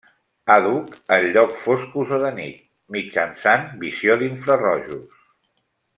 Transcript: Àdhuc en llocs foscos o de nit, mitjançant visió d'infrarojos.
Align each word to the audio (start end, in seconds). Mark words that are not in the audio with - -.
Àdhuc 0.53 0.95
en 1.17 1.27
llocs 1.35 1.59
foscos 1.65 2.15
o 2.17 2.19
de 2.25 2.33
nit, 2.39 2.63
mitjançant 2.97 3.69
visió 3.85 4.19
d'infrarojos. 4.23 5.25